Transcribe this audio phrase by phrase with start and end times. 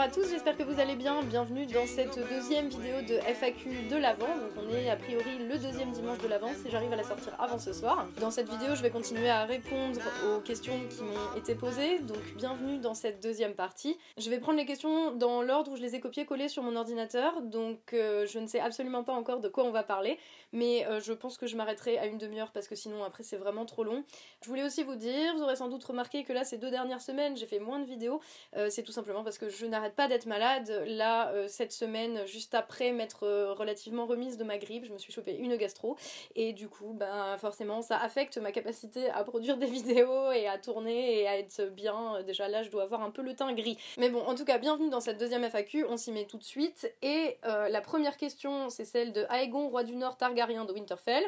[0.00, 1.22] bonjour à tous, j'espère que vous allez bien.
[1.24, 4.24] Bienvenue dans cette deuxième vidéo de FAQ de l'Avent.
[4.24, 7.36] Donc on est a priori le deuxième dimanche de l'Avent si j'arrive à la sortir
[7.38, 8.06] avant ce soir.
[8.18, 11.98] Dans cette vidéo, je vais continuer à répondre aux questions qui m'ont été posées.
[11.98, 13.98] Donc bienvenue dans cette deuxième partie.
[14.16, 17.42] Je vais prendre les questions dans l'ordre où je les ai copiées-collées sur mon ordinateur.
[17.42, 20.18] Donc euh, je ne sais absolument pas encore de quoi on va parler.
[20.54, 23.36] Mais euh, je pense que je m'arrêterai à une demi-heure parce que sinon après c'est
[23.36, 24.02] vraiment trop long.
[24.42, 27.02] Je voulais aussi vous dire, vous aurez sans doute remarqué que là ces deux dernières
[27.02, 28.22] semaines j'ai fait moins de vidéos.
[28.56, 30.84] Euh, c'est tout simplement parce que je n'arrête pas d'être malade.
[30.86, 34.98] Là, euh, cette semaine, juste après m'être euh, relativement remise de ma grippe, je me
[34.98, 35.96] suis chopé une gastro.
[36.36, 40.58] Et du coup, ben, forcément, ça affecte ma capacité à produire des vidéos et à
[40.58, 42.22] tourner et à être bien.
[42.22, 43.78] Déjà là, je dois avoir un peu le teint gris.
[43.98, 45.84] Mais bon, en tout cas, bienvenue dans cette deuxième FAQ.
[45.88, 46.92] On s'y met tout de suite.
[47.02, 51.24] Et la première question, c'est celle de Aegon, roi du Nord Targaryen de Winterfell.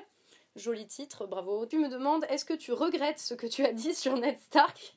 [0.55, 1.65] Joli titre, bravo.
[1.67, 4.97] Tu me demandes, est-ce que tu regrettes ce que tu as dit sur Ned Stark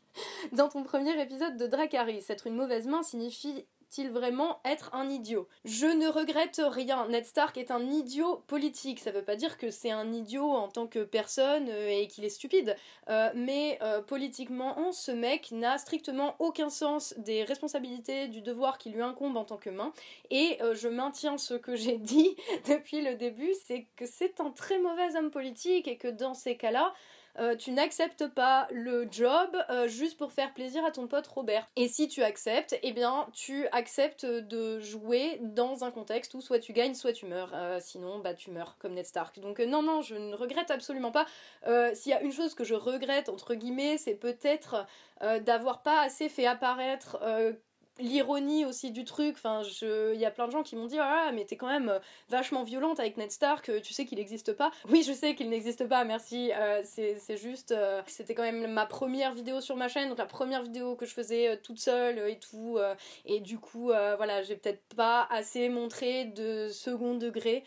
[0.52, 2.26] dans ton premier épisode de Dracarys?
[2.28, 3.66] Être une mauvaise main signifie
[4.04, 5.48] vraiment être un idiot?
[5.64, 7.08] Je ne regrette rien.
[7.08, 9.00] Ned Stark est un idiot politique.
[9.00, 12.26] Ça veut pas dire que c'est un idiot en tant que personne euh, et qu'il
[12.26, 12.76] est stupide.
[13.10, 18.90] Euh, mais euh, politiquement, ce mec n'a strictement aucun sens des responsabilités, du devoir qui
[18.90, 19.92] lui incombe en tant que main.
[20.30, 22.36] Et je maintiens ce que j'ai dit
[22.68, 26.58] depuis le début, c'est que c'est un très mauvais homme politique et que dans ces
[26.58, 26.94] cas-là,
[27.38, 31.68] euh, tu n'acceptes pas le job euh, juste pour faire plaisir à ton pote Robert.
[31.76, 36.60] Et si tu acceptes, eh bien tu acceptes de jouer dans un contexte où soit
[36.60, 37.52] tu gagnes, soit tu meurs.
[37.54, 39.40] Euh, sinon, bah tu meurs comme Ned Stark.
[39.40, 41.26] Donc non, non, je ne regrette absolument pas.
[41.94, 44.86] S'il y a une chose que je regrette, entre guillemets, c'est peut-être
[45.22, 47.18] d'avoir pas assez fait apparaître
[48.00, 49.36] l'ironie aussi du truc.
[49.38, 51.90] Enfin, il y a plein de gens qui m'ont dit ah mais t'es quand même
[51.90, 53.70] euh, vachement violente avec Ned Stark.
[53.70, 54.72] Euh, tu sais qu'il n'existe pas.
[54.90, 56.04] Oui, je sais qu'il n'existe pas.
[56.04, 56.52] Merci.
[56.56, 57.74] Euh, c'est juste,
[58.08, 61.14] c'était quand même ma première vidéo sur ma chaîne, donc la première vidéo que je
[61.14, 62.78] faisais toute seule et tout.
[63.26, 67.64] et du coup, voilà, j'ai peut-être pas assez montré de second degré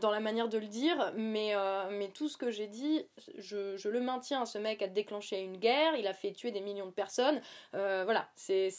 [0.00, 1.54] dans la manière de le dire, mais
[1.90, 3.04] mais tout ce que j'ai dit,
[3.38, 4.46] je, je, le maintiens.
[4.46, 5.96] Ce mec a déclenché une guerre.
[5.96, 7.40] Il a fait tuer des millions de personnes.
[7.72, 8.70] voilà, c'est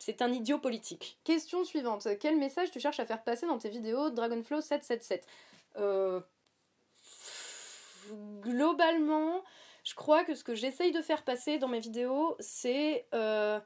[0.00, 1.18] c'est un idiot politique.
[1.24, 2.08] Question suivante.
[2.18, 5.26] Quel message tu cherches à faire passer dans tes vidéos Dragonflow 777
[5.76, 6.20] euh...
[8.40, 9.44] Globalement,
[9.84, 13.60] je crois que ce que j'essaye de faire passer dans mes vidéos, c'est euh,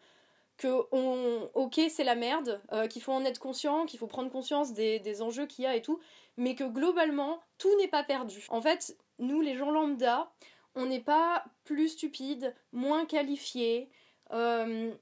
[0.59, 4.31] que on, ok c'est la merde, euh, qu'il faut en être conscient, qu'il faut prendre
[4.31, 6.01] conscience des, des enjeux qu'il y a et tout,
[6.37, 8.45] mais que globalement tout n'est pas perdu.
[8.51, 10.31] En fait, nous les gens lambda,
[10.75, 13.89] on n'est pas plus stupides, moins qualifiés,
[14.33, 14.93] euh,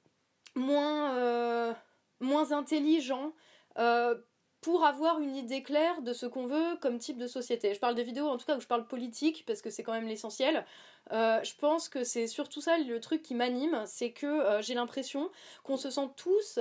[0.55, 1.73] moins, euh,
[2.21, 3.33] moins intelligent
[3.79, 4.15] euh,
[4.61, 7.75] pour avoir une idée claire de ce qu'on veut comme type de société.
[7.75, 9.93] Je parle des vidéos en tout cas où je parle politique parce que c'est quand
[9.93, 10.65] même l'essentiel.
[11.13, 15.31] Euh, je pense que c'est surtout ça le truc qui m'anime, c'est que j'ai l'impression
[15.65, 16.61] qu'on se sent tous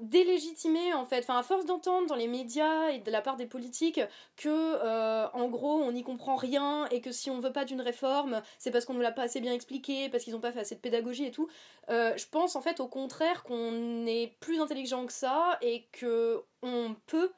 [0.00, 3.46] délégitimé en fait, enfin à force d'entendre dans les médias et de la part des
[3.46, 4.00] politiques
[4.36, 7.82] que euh, en gros on n'y comprend rien et que si on veut pas d'une
[7.82, 10.60] réforme c'est parce qu'on nous l'a pas assez bien expliqué, parce qu'ils ont pas fait
[10.60, 11.48] assez de pédagogie et tout,
[11.90, 16.42] euh, je pense en fait au contraire qu'on est plus intelligent que ça et que
[16.62, 17.30] on peut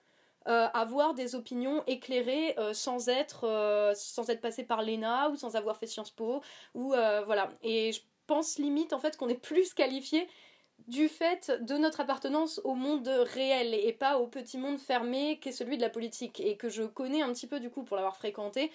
[0.49, 5.77] euh, avoir des opinions éclairées sans être sans être passé par l'ENA ou sans avoir
[5.77, 6.43] fait Sciences Po
[6.75, 7.51] ou voilà.
[7.63, 10.29] Et je pense limite en fait qu'on est plus qualifié
[10.89, 15.53] du fait de notre appartenance au monde réel et pas au petit monde fermé qu'est
[15.53, 18.17] celui de la politique et que je connais un petit peu du coup pour l'avoir
[18.17, 18.71] fréquenté.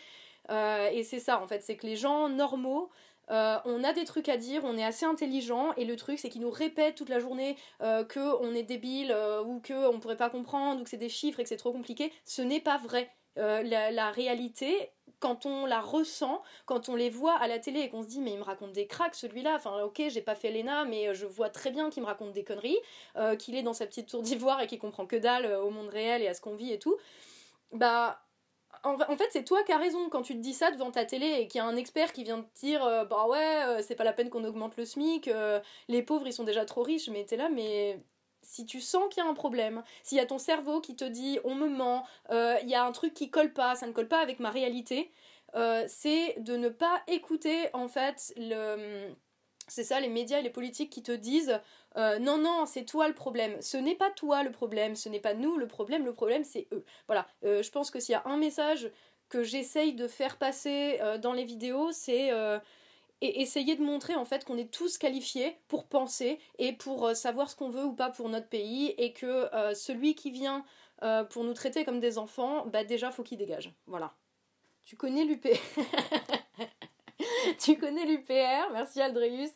[0.49, 2.89] Euh, et c'est ça en fait, c'est que les gens normaux,
[3.29, 6.29] euh, on a des trucs à dire, on est assez intelligent et le truc c'est
[6.29, 10.17] qu'ils nous répètent toute la journée euh, que on est débile ou que on pourrait
[10.17, 12.13] pas comprendre ou que c'est des chiffres et que c'est trop compliqué.
[12.25, 13.11] Ce n'est pas vrai.
[13.35, 14.89] La, la, réalité,
[15.19, 18.21] quand on la ressent, quand on les voit à la télé et qu'on se dit
[18.21, 21.13] mais il me raconte des cracks celui-là, enfin ok j'ai pas fait l'ENA mais euh,
[21.13, 22.77] je vois très bien qu'il me raconte des conneries,
[23.15, 25.69] euh, qu'il est dans sa petite tour d'ivoire et qu'il comprend que dalle euh, au
[25.69, 26.97] monde réel et à ce qu'on vit et tout,
[27.71, 28.21] bah
[28.83, 31.25] en, fait, c'est toi qui as raison quand tu te dis ça devant ta télé
[31.39, 34.13] et qu'il y a un expert qui vient te dire Bah ouais, c'est pas la
[34.13, 35.29] peine qu'on augmente le SMIC,
[35.89, 37.99] les pauvres ils sont déjà trop riches, mais t'es là, mais
[38.41, 41.05] si tu sens qu'il y a un problème, s'il y a ton cerveau qui te
[41.05, 43.91] dit on me ment, euh, il y a un truc qui colle pas, ça ne
[43.91, 45.11] colle pas avec ma réalité,
[45.55, 49.13] euh, c'est de ne pas écouter en fait le
[49.69, 51.59] c'est ça les médias et les politiques qui te disent
[51.97, 53.61] euh, non non c'est toi le problème.
[53.61, 56.67] Ce n'est pas toi le problème ce n'est pas nous le problème le problème c'est
[56.71, 56.85] eux.
[57.07, 57.27] Voilà.
[57.43, 58.89] Je pense que s'il y a un message
[59.29, 62.31] que j'essaye de faire passer dans les vidéos c'est
[63.21, 67.13] et essayer de montrer en fait qu'on est tous qualifiés pour penser et pour euh,
[67.13, 70.63] savoir ce qu'on veut ou pas pour notre pays et que euh, celui qui vient
[71.03, 73.71] euh, pour nous traiter comme des enfants, bah déjà faut qu'il dégage.
[73.85, 74.13] Voilà.
[74.83, 75.47] Tu connais l'UP
[77.59, 79.51] tu connais l'UPR, merci Aldreus.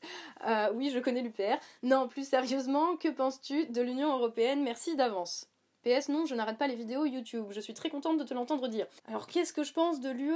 [0.47, 1.57] Euh, oui, je connais l'UPR.
[1.83, 4.63] Non, plus sérieusement, que penses-tu de l'Union Européenne?
[4.63, 5.47] Merci d'avance.
[5.83, 7.47] PS, non, je n'arrête pas les vidéos YouTube.
[7.49, 8.87] Je suis très contente de te l'entendre dire.
[9.07, 10.31] Alors, qu'est-ce que je pense de l'UE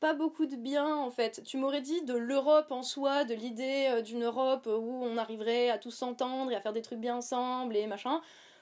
[0.00, 1.42] Pas beaucoup de bien, en fait.
[1.44, 5.68] Tu m'aurais dit de l'Europe en soi, de l'idée euh, d'une Europe où on arriverait
[5.70, 8.20] à tous s'entendre et à faire des trucs bien ensemble et machin.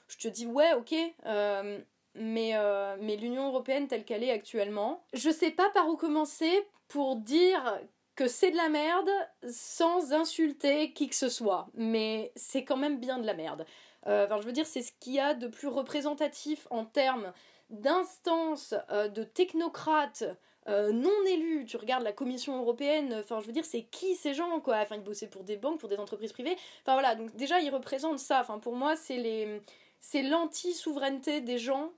[0.09, 0.95] Je te dis, ouais, ok.
[1.27, 1.79] Euh,
[2.15, 2.55] mais,
[3.01, 7.79] mais l'Union Européenne telle qu'elle est actuellement, je sais pas par où commencer pour dire
[8.17, 9.11] que c'est de la merde
[9.49, 11.69] sans insulter qui que ce soit.
[11.75, 13.65] Mais c'est quand même bien de la merde.
[14.09, 17.33] Euh, enfin, je veux dire, c'est ce qu'il y a de plus représentatif en termes
[17.71, 20.25] d'instances, euh, de technocrates
[20.69, 21.65] euh, non élus.
[21.67, 24.77] Tu regardes la Commission européenne, enfin, je veux dire, c'est qui ces gens, quoi?
[24.79, 26.57] Enfin, ils bossaient pour des banques, pour des entreprises privées.
[26.83, 28.41] Enfin, voilà, donc déjà, ils représentent ça.
[28.41, 29.61] Enfin, pour moi, c'est les.
[30.01, 31.91] C'est l'anti-souveraineté des gens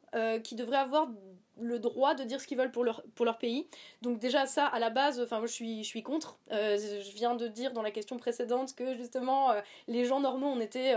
[0.43, 1.11] qui devraient avoir
[1.59, 3.69] le droit de dire ce qu'ils veulent pour leur, pour leur pays.
[4.01, 6.39] Donc déjà ça, à la base, enfin je suis, je suis contre.
[6.51, 9.53] je viens de dire dans la question précédente que justement
[9.87, 10.95] les gens normaux on était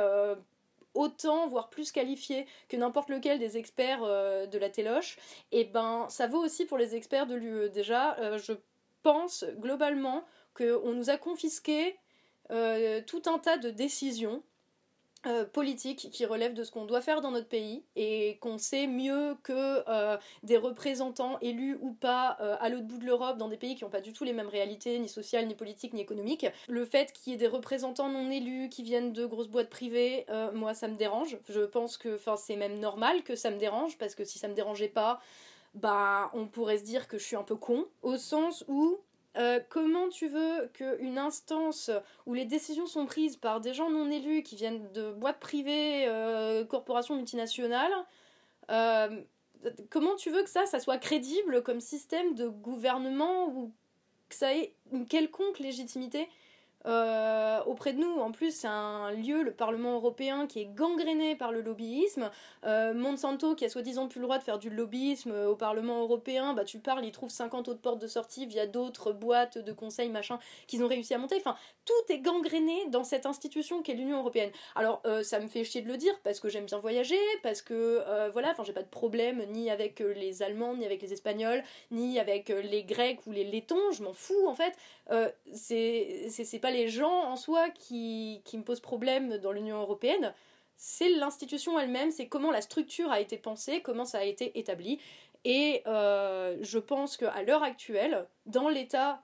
[0.93, 5.17] autant, voire plus qualifié que n'importe lequel des experts euh, de la téloche,
[5.51, 7.69] et ben ça vaut aussi pour les experts de l'UE.
[7.69, 8.53] Déjà, euh, je
[9.01, 10.23] pense globalement
[10.55, 11.95] qu'on nous a confisqué
[12.51, 14.43] euh, tout un tas de décisions
[15.25, 18.87] euh, politique qui relève de ce qu'on doit faire dans notre pays et qu'on sait
[18.87, 23.47] mieux que euh, des représentants élus ou pas euh, à l'autre bout de l'Europe dans
[23.47, 26.01] des pays qui n'ont pas du tout les mêmes réalités, ni sociales, ni politiques, ni
[26.01, 26.45] économiques.
[26.67, 30.25] Le fait qu'il y ait des représentants non élus qui viennent de grosses boîtes privées,
[30.53, 31.37] moi ça me dérange.
[31.47, 34.53] Je pense que c'est même normal que ça me dérange parce que si ça me
[34.53, 35.21] dérangeait pas,
[35.73, 38.99] bah on pourrait se dire que je suis un peu con au sens où
[39.37, 41.89] euh, comment tu veux qu'une instance
[42.25, 46.05] où les décisions sont prises par des gens non élus qui viennent de boîtes privées,
[46.07, 47.93] euh, corporations multinationales,
[48.69, 49.21] euh,
[49.89, 53.71] comment tu veux que ça, ça soit crédible comme système de gouvernement ou
[54.29, 56.27] que ça ait une quelconque légitimité
[56.85, 58.19] euh, auprès de nous.
[58.19, 62.29] En plus, c'est un lieu, le Parlement européen, qui est gangréné par le lobbyisme.
[62.65, 66.01] Euh, Monsanto, qui a soi-disant plus le droit de faire du lobbyisme euh, au Parlement
[66.01, 69.71] européen, bah tu parles, il trouve 50 autres portes de sortie via d'autres boîtes de
[69.71, 71.35] conseils, machin, qu'ils ont réussi à monter.
[71.37, 74.51] Enfin, tout est gangréné dans cette institution qu'est l'Union européenne.
[74.75, 78.01] Alors, ça me fait chier de le dire, parce que j'aime bien voyager, parce que,
[78.31, 82.19] voilà, enfin, j'ai pas de problème ni avec les Allemands, ni avec les Espagnols, ni
[82.19, 84.73] avec les Grecs ou les Lettons, je m'en fous, en fait.
[85.53, 90.33] c'est pas les gens en soi qui, qui me posent problème dans l'Union européenne,
[90.75, 94.99] c'est l'institution elle-même, c'est comment la structure a été pensée, comment ça a été établi.
[95.45, 99.23] Et euh, je pense qu'à l'heure actuelle, dans l'état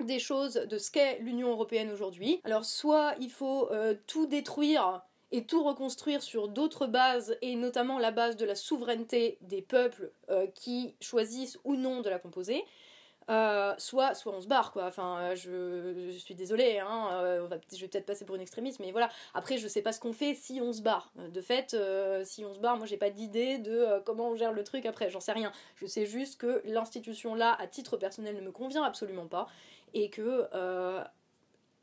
[0.00, 5.02] des choses de ce qu'est l'Union européenne aujourd'hui, alors soit il faut euh, tout détruire
[5.32, 10.10] et tout reconstruire sur d'autres bases, et notamment la base de la souveraineté des peuples
[10.28, 12.64] euh, qui choisissent ou non de la composer,
[13.28, 14.86] euh, soit, soit on se barre, quoi.
[14.86, 18.90] Enfin, euh, je, suis désolée, hein, euh, je vais peut-être passer pour une extrémiste, mais
[18.90, 19.08] voilà.
[19.34, 21.12] Après, je sais pas ce qu'on fait si on se barre.
[21.16, 21.76] De fait,
[22.24, 25.10] si on se barre, moi j'ai pas d'idée de comment on gère le truc après,
[25.10, 25.52] j'en sais rien.
[25.76, 29.46] Je sais juste que l'institution là, à titre personnel, ne me convient absolument pas,
[29.94, 30.48] et que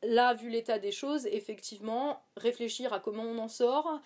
[0.04, 4.02] là, vu l'état des choses, effectivement, réfléchir à comment on en sort,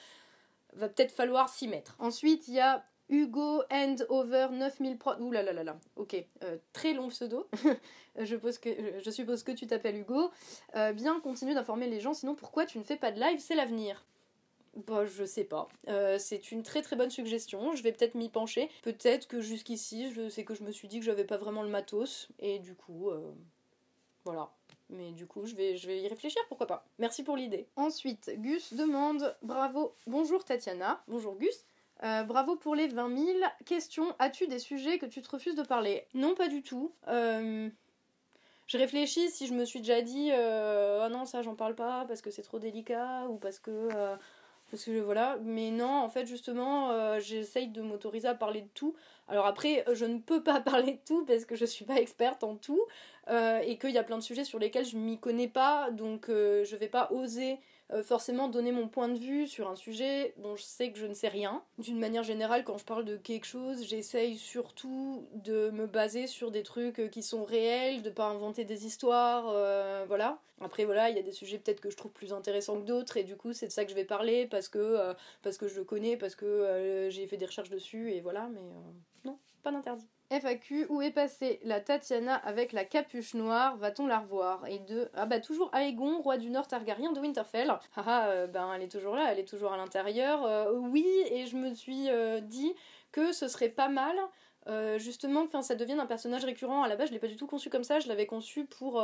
[0.73, 1.95] va peut-être falloir s'y mettre.
[1.99, 5.11] Ensuite, il y a Hugo and over 9000 pro.
[5.19, 5.77] Ouh là là là là.
[5.97, 7.47] Ok, euh, très long pseudo.
[8.17, 8.69] je, suppose que,
[9.03, 10.31] je suppose que tu t'appelles Hugo.
[10.75, 13.55] Euh, bien, continue d'informer les gens, sinon pourquoi tu ne fais pas de live C'est
[13.55, 14.05] l'avenir.
[14.87, 15.67] Bah, je sais pas.
[15.89, 17.75] Euh, c'est une très très bonne suggestion.
[17.75, 18.69] Je vais peut-être m'y pencher.
[18.83, 22.29] Peut-être que jusqu'ici, c'est que je me suis dit que j'avais pas vraiment le matos.
[22.39, 23.09] Et du coup,
[24.23, 24.49] voilà.
[24.89, 26.85] Mais du coup, je vais, je vais y réfléchir, pourquoi pas.
[26.99, 27.67] Merci pour l'idée.
[27.75, 29.95] Ensuite, Gus demande Bravo.
[30.07, 31.03] Bonjour Tatiana.
[31.07, 31.65] Bonjour Gus.
[32.03, 33.27] Euh, bravo pour les 20 000.
[33.65, 36.07] Question, as-tu des sujets que tu te refuses de parler?
[36.15, 36.91] Non, pas du tout.
[37.07, 37.69] Euh,
[38.65, 42.05] je réfléchis si je me suis déjà dit euh, oh non ça j'en parle pas
[42.07, 43.89] parce que c'est trop délicat ou parce que
[44.69, 48.95] parce voilà mais non en fait justement j'essaye de m'autoriser à parler de tout
[49.27, 52.45] alors après je ne peux pas parler de tout parce que je suis pas experte
[52.45, 52.81] en tout
[53.29, 56.75] et qu'il y a plein de sujets sur lesquels je m'y connais pas donc je
[56.77, 57.59] vais pas oser
[57.93, 61.05] euh, forcément donner mon point de vue sur un sujet dont je sais que je
[61.05, 61.63] ne sais rien.
[61.77, 66.51] D'une manière générale, quand je parle de quelque chose, j'essaye surtout de me baser sur
[66.51, 70.39] des trucs euh, qui sont réels, de pas inventer des histoires, euh, voilà.
[70.61, 73.17] Après voilà, il y a des sujets peut-être que je trouve plus intéressants que d'autres
[73.17, 75.75] et du coup c'est de ça que je vais parler parce que parce que je
[75.75, 78.61] le connais, parce que j'ai fait des recherches dessus et voilà, mais
[79.25, 80.07] non, pas d'interdit.
[80.31, 83.75] FAQ, où est passée la Tatiana avec la capuche noire?
[83.75, 84.65] Va-t-on la revoir?
[84.65, 87.69] Et de Ah bah toujours Aegon, roi du Nord Targaryen de Winterfell.
[87.69, 90.45] Ah, ah euh, ben elle est toujours là, elle est toujours à l'intérieur.
[90.45, 92.73] Euh, oui, et je me suis euh, dit
[93.11, 94.15] que ce serait pas mal
[94.97, 96.83] justement, que ça devienne un personnage récurrent.
[96.83, 99.03] À la base, je l'ai pas du tout conçu comme ça, je l'avais conçu pour,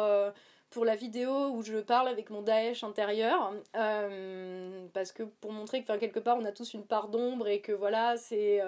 [0.69, 3.51] pour la vidéo où je parle avec mon Daesh intérieur.
[3.73, 7.71] parce que pour montrer que, quelque part, on a tous une part d'ombre et que
[7.71, 8.61] voilà, c'est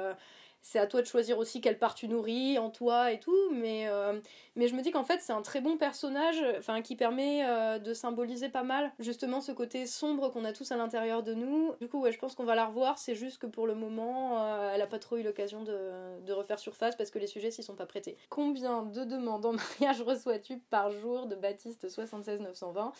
[0.61, 3.87] c'est à toi de choisir aussi quelle part tu nourris en toi et tout, mais,
[3.87, 4.19] euh,
[4.55, 7.79] mais je me dis qu'en fait c'est un très bon personnage, enfin qui permet euh,
[7.79, 11.73] de symboliser pas mal justement ce côté sombre qu'on a tous à l'intérieur de nous.
[11.79, 14.43] Du coup ouais, je pense qu'on va la revoir, c'est juste que pour le moment
[14.43, 17.51] euh, elle a pas trop eu l'occasion de, de, refaire surface parce que les sujets
[17.51, 18.17] s'y sont pas prêtés.
[18.29, 22.93] Combien de demandes en mariage reçois-tu par jour de Baptiste 76 920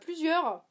[0.00, 0.62] Plusieurs.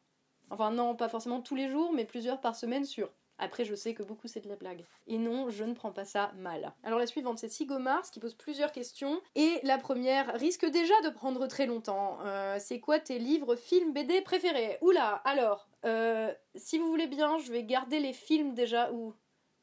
[0.51, 3.10] Enfin non, pas forcément tous les jours, mais plusieurs par semaine sur
[3.41, 4.86] après, je sais que beaucoup c'est de la blague.
[5.07, 6.74] Et non, je ne prends pas ça mal.
[6.83, 9.19] Alors la suivante, c'est Sigomars qui pose plusieurs questions.
[9.36, 12.19] Et la première risque déjà de prendre très longtemps.
[12.24, 14.77] Euh, c'est quoi tes livres, films, BD préférés?
[14.81, 19.13] Oula, alors, euh, si vous voulez bien, je vais garder les films déjà, ou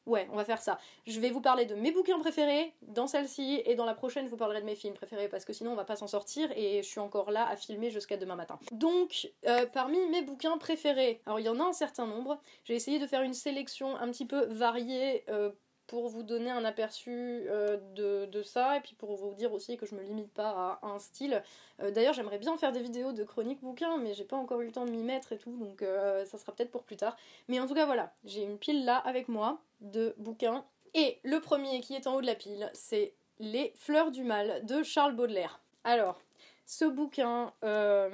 [0.09, 0.79] Ouais, on va faire ça.
[1.05, 4.31] Je vais vous parler de mes bouquins préférés dans celle-ci et dans la prochaine je
[4.31, 6.81] vous parlerai de mes films préférés parce que sinon on va pas s'en sortir et
[6.81, 8.57] je suis encore là à filmer jusqu'à demain matin.
[8.71, 12.73] Donc, euh, parmi mes bouquins préférés, alors il y en a un certain nombre, j'ai
[12.73, 15.51] essayé de faire une sélection un petit peu variée euh,
[15.89, 17.11] pour vous donner un aperçu
[17.49, 20.87] euh, de, ça et puis pour vous dire aussi que je me limite pas à
[20.87, 21.43] un style.
[21.79, 24.71] D'ailleurs, j'aimerais bien faire des vidéos de chroniques bouquins, mais j'ai pas encore eu le
[24.71, 25.83] temps de m'y mettre et tout, donc
[26.25, 27.17] ça sera peut-être pour plus tard.
[27.47, 30.63] Mais en tout cas, voilà, j'ai une pile là avec moi de bouquins.
[30.93, 34.65] Et le premier qui est en haut de la pile, c'est Les Fleurs du Mal
[34.65, 35.59] de Charles Baudelaire.
[35.83, 36.19] Alors,
[36.65, 38.09] ce bouquin, euh,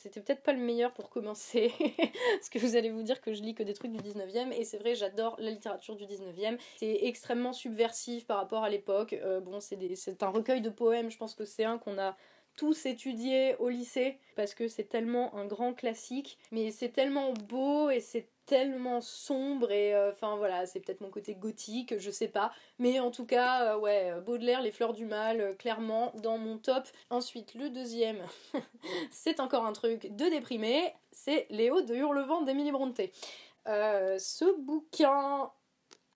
[0.00, 1.72] c'était peut-être pas le meilleur pour commencer,
[2.36, 4.64] parce que vous allez vous dire que je lis que des trucs du 19e, et
[4.64, 6.56] c'est vrai, j'adore la littérature du 19e.
[6.76, 9.14] C'est extrêmement subversif par rapport à l'époque.
[9.14, 12.16] Euh, bon, c'est un recueil de poèmes, je pense que c'est un qu'on a
[12.58, 17.88] tous étudié au lycée parce que c'est tellement un grand classique mais c'est tellement beau
[17.88, 22.28] et c'est tellement sombre et euh, enfin voilà, c'est peut-être mon côté gothique, je sais
[22.28, 22.50] pas.
[22.78, 26.56] Mais en tout cas, euh, ouais, Baudelaire, Les Fleurs du Mal, euh, clairement dans mon
[26.56, 26.88] top.
[27.10, 28.22] Ensuite, le deuxième,
[29.10, 33.12] c'est encore un truc de déprimé, c'est Léo de Hurlevent d'Emily Brontë.
[33.66, 35.50] ce bouquin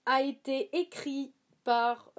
[0.06, 1.32] a été écrit
[1.64, 2.12] par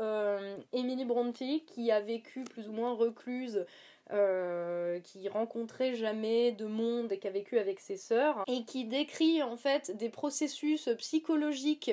[0.71, 3.65] Emily Brontë qui a vécu plus ou moins recluse
[4.11, 8.85] euh, qui rencontrait jamais de monde et qui a vécu avec ses sœurs, et qui
[8.85, 11.91] décrit en fait des processus psychologiques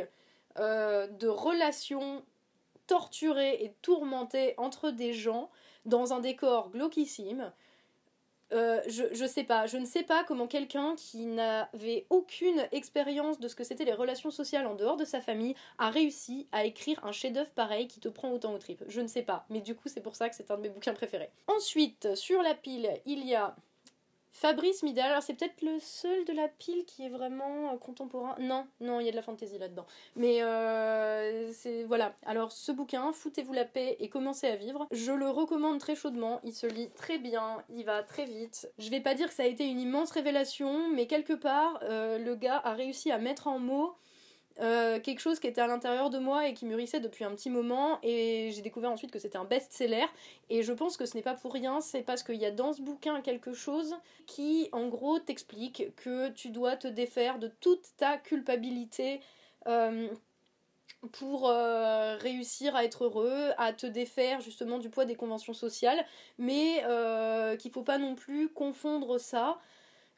[0.59, 2.25] euh, de relations
[2.89, 5.51] torturées et tourmentées entre des gens
[5.85, 7.53] dans un décor glauquissime,
[8.53, 13.39] euh, je, je sais pas, je ne sais pas comment quelqu'un qui n'avait aucune expérience
[13.39, 16.65] de ce que c'était les relations sociales en dehors de sa famille a réussi à
[16.65, 18.83] écrire un chef-d'œuvre pareil qui te prend autant au trip.
[18.89, 20.69] Je ne sais pas, mais du coup, c'est pour ça que c'est un de mes
[20.69, 21.31] bouquins préférés.
[21.47, 23.55] Ensuite, sur la pile, il y a
[24.33, 28.37] Fabrice Midal, alors c'est peut-être le seul de la pile qui est vraiment euh, contemporain.
[28.39, 29.87] Non, non, il y a de la fantaisie là-dedans.
[30.17, 32.15] Mais euh, c'est voilà.
[32.25, 34.87] Alors ce bouquin, Foutez-vous la paix et commencez à vivre.
[34.93, 36.41] Je le recommande très chaudement.
[36.45, 38.71] Il se lit très bien, il va très vite.
[38.79, 42.19] Je vais pas dire que ça a été une immense révélation, mais quelque part, euh,
[42.19, 43.95] le gars a réussi à mettre en mots
[44.59, 47.51] euh, quelque chose qui était à l'intérieur de moi et qui mûrissait depuis un petit
[47.51, 47.99] moment.
[48.03, 50.07] Et j'ai découvert ensuite que c'était un best-seller.
[50.51, 52.73] Et je pense que ce n'est pas pour rien, c'est parce qu'il y a dans
[52.73, 53.95] ce bouquin quelque chose
[54.27, 59.21] qui en gros t'explique que tu dois te défaire de toute ta culpabilité
[59.67, 60.09] euh,
[61.13, 66.05] pour euh, réussir à être heureux, à te défaire justement du poids des conventions sociales,
[66.39, 66.85] mais
[67.59, 69.59] qu'il faut pas non plus confondre ça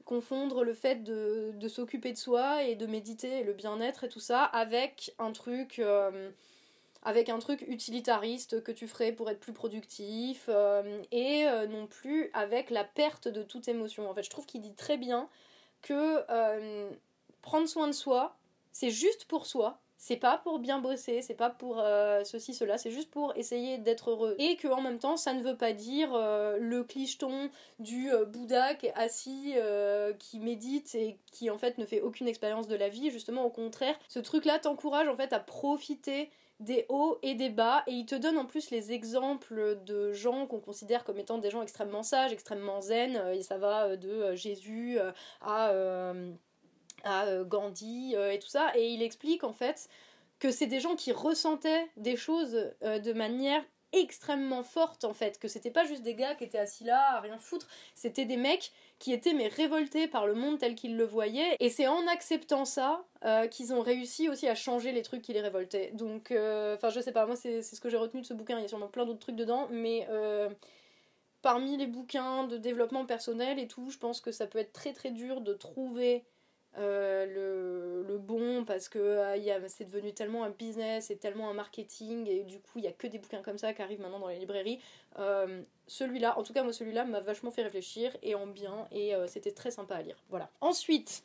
[0.05, 4.21] confondre le fait de, s'occuper de soi et de méditer et le bien-être et tout
[4.21, 6.31] ça avec un truc euh,
[7.03, 11.87] avec un truc utilitariste que tu ferais pour être plus productif euh, et euh, non
[11.87, 14.09] plus avec la perte de toute émotion.
[14.09, 15.29] En fait, je trouve qu'il dit très bien
[15.83, 16.23] que
[17.43, 18.37] prendre soin de soi,
[18.71, 22.77] c'est juste pour soi c'est pas pour bien bosser, c'est pas pour euh, ceci, cela,
[22.77, 24.35] c'est juste pour essayer d'être heureux.
[24.41, 28.25] Et que en même temps, ça ne veut pas dire euh, le clicheton du euh,
[28.25, 29.55] Bouddha qui est assis,
[30.19, 33.13] qui médite et qui en fait ne fait aucune expérience de la vie.
[33.13, 37.85] Justement, au contraire, ce truc-là t'encourage en fait à profiter des hauts et des bas
[37.87, 41.51] et il te donne en plus les exemples de gens qu'on considère comme étant des
[41.51, 44.99] gens extrêmement sages, extrêmement zen et ça va de Jésus
[45.41, 45.73] à
[47.05, 49.89] à euh, Gandhi euh, et tout ça, et il explique en fait
[50.39, 55.39] que c'est des gens qui ressentaient des choses euh, de manière extrêmement forte en fait,
[55.39, 58.39] que c'était pas juste des gars qui étaient assis là à rien foutre, c'était des
[58.39, 62.07] mecs qui étaient mais révoltés par le monde tel qu'ils le voyaient, et c'est en
[62.07, 63.05] acceptant ça
[63.51, 65.91] qu'ils ont réussi aussi à changer les trucs qui les révoltaient.
[65.93, 68.63] Donc, enfin je sais pas, moi c'est ce que j'ai retenu de ce bouquin, il
[68.63, 70.09] y a sûrement plein d'autres trucs dedans, mais
[71.43, 74.93] parmi les bouquins de développement personnel et tout, je pense que ça peut être très
[74.93, 76.25] très dur de trouver
[76.77, 79.21] le, le, bon parce que
[79.69, 82.93] c'est devenu tellement un business et tellement un marketing et du coup il y a
[82.93, 84.81] que des bouquins comme ça qui arrivent maintenant dans les librairies.
[85.87, 89.53] celui-là, en tout cas moi celui-là m'a vachement fait réfléchir et en bien et c'était
[89.53, 90.17] très sympa à lire.
[90.31, 90.51] Voilà.
[90.61, 91.25] Ensuite,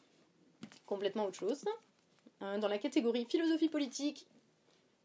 [0.86, 1.64] complètement autre chose.
[2.42, 4.28] dans la catégorie philosophie politique,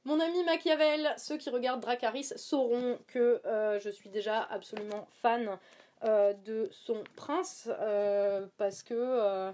[0.05, 5.59] mon ami Machiavel, ceux qui regardent Dracaris sauront que euh, je suis déjà absolument fan
[6.03, 9.53] euh, de son prince euh, parce que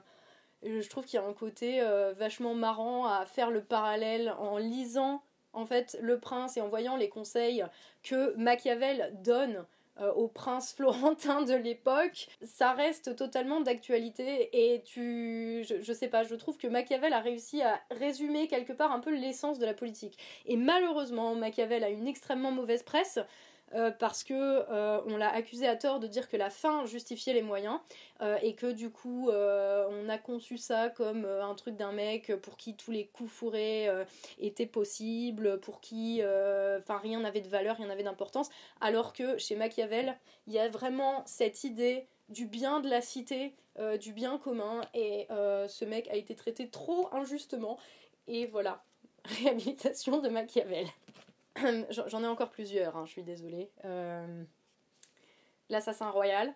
[0.62, 1.80] je trouve qu'il y a un côté
[2.16, 5.22] vachement marrant à faire le parallèle en lisant
[5.52, 7.64] en fait le prince et en voyant les conseils
[8.02, 9.64] que Machiavel donne
[10.00, 15.64] euh, au prince florentin de l'époque, ça reste totalement d'actualité et tu.
[15.68, 19.00] Je, je, sais pas, je trouve que Machiavel a réussi à résumer quelque part un
[19.00, 20.16] peu l'essence de la politique.
[20.46, 23.18] Et malheureusement, Machiavel a une extrêmement mauvaise presse.
[23.74, 27.34] Euh, parce que euh, on l'a accusé à tort de dire que la fin justifiait
[27.34, 27.78] les moyens
[28.22, 32.56] euh, et que du coup on a conçu ça comme un truc d'un mec pour
[32.56, 33.88] qui tous les coups fourrés
[34.38, 38.48] étaient possibles, pour qui rien n'avait de valeur, rien n'avait d'importance,
[38.80, 43.54] alors que chez Machiavel il y a vraiment cette idée du bien de la cité,
[44.00, 47.78] du bien commun et ce mec a été traité trop injustement
[48.26, 48.82] et voilà
[49.24, 50.86] réhabilitation de Machiavel.
[51.90, 53.70] J'en ai encore plusieurs, hein, je suis désolée.
[53.84, 54.44] Euh,
[55.68, 56.54] L'assassin royal,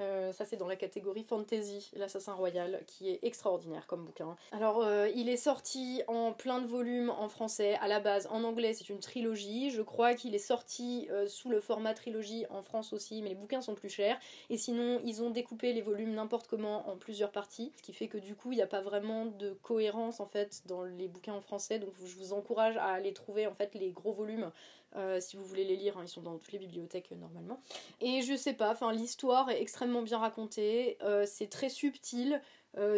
[0.00, 4.36] euh, ça c'est dans la catégorie fantasy, l'assassin royal, qui est extraordinaire comme bouquin.
[4.52, 8.44] Alors euh, il est sorti en plein de volumes en français, à la base en
[8.44, 12.62] anglais c'est une trilogie, je crois qu'il est sorti euh, sous le format trilogie en
[12.62, 14.18] France aussi, mais les bouquins sont plus chers,
[14.50, 18.08] et sinon ils ont découpé les volumes n'importe comment en plusieurs parties, ce qui fait
[18.08, 21.34] que du coup il n'y a pas vraiment de cohérence en fait dans les bouquins
[21.34, 24.50] en français, donc je vous encourage à aller trouver en fait les gros volumes
[24.96, 27.60] euh, si vous voulez les lire, hein, ils sont dans toutes les bibliothèques euh, normalement.
[28.00, 32.40] Et je sais pas, enfin l'histoire est extrêmement bien racontée, euh, c'est très subtil.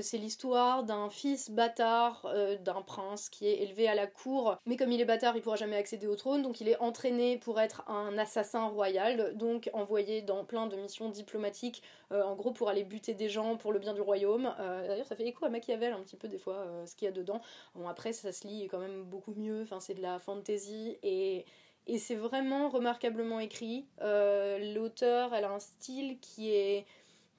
[0.03, 4.93] c'est l'histoire d'un fils bâtard d'un prince qui est élevé à la cour, mais comme
[4.93, 7.83] il est bâtard, il pourra jamais accéder au trône, donc il est entraîné pour être
[7.89, 11.83] un assassin royal, donc envoyé dans plein de missions diplomatiques,
[12.13, 14.55] en gros pour aller buter des gens pour le bien du royaume.
[14.59, 17.13] D'ailleurs, ça fait écho à Machiavel un petit peu des fois, ce qu'il y a
[17.13, 17.41] dedans.
[17.75, 21.45] Bon, après, ça se lit quand même beaucoup mieux, enfin, c'est de la fantasy et
[21.87, 23.87] et c'est vraiment remarquablement écrit.
[24.01, 26.87] Euh, l'auteur, elle a un style qui est,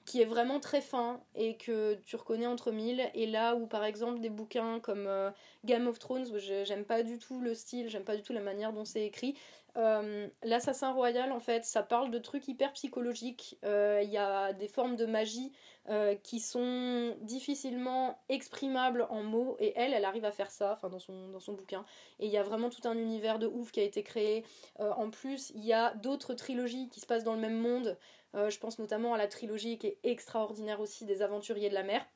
[0.04, 3.10] qui vraiment très fin et que tu reconnais entre mille.
[3.14, 5.30] Et là où, par exemple, des bouquins comme euh,
[5.64, 6.26] Game of Thrones,
[6.64, 9.36] j'aime pas du tout le style, j'aime pas du tout la manière dont c'est écrit,
[9.76, 13.58] euh, L'assassin royal, en fait, ça parle de trucs hyper psychologiques.
[13.64, 15.52] Euh, il y a des formes de magie
[15.88, 20.88] euh, qui sont difficilement exprimables en mots, et elle, elle arrive à faire ça, enfin
[20.88, 21.84] dans son, dans son bouquin.
[22.18, 24.44] Et il y a vraiment tout un univers de ouf qui a été créé.
[24.78, 27.98] en plus, il y a d'autres trilogies qui se passent dans le même monde.
[28.34, 32.06] je pense notamment à la trilogie qui est extraordinaire aussi des Aventuriers de la mer.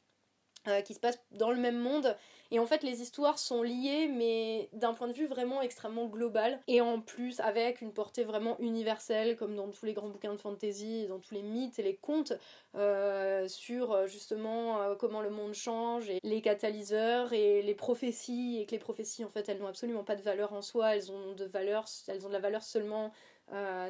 [0.84, 2.16] qui se passe dans le même monde
[2.52, 6.60] et en fait, les histoires sont liées, mais d'un point de vue vraiment extrêmement global.
[6.66, 10.40] Et en plus, avec une portée vraiment universelle, comme dans tous les grands bouquins de
[10.40, 12.32] fantasy, dans tous les mythes et les contes,
[12.74, 18.58] euh, sur euh, justement euh, comment le monde change, et les catalyseurs et les prophéties,
[18.60, 21.12] et que les prophéties, en fait, elles n'ont absolument pas de valeur en soi, elles
[21.12, 23.12] ont de valeur, elles ont de la valeur seulement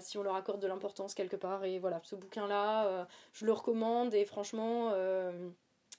[0.01, 1.67] si on leur accorde de l'importance quelque part.
[1.67, 4.91] Et voilà, ce bouquin-là, je le recommande et franchement,